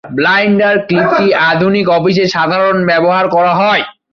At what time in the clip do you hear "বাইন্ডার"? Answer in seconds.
0.19-0.75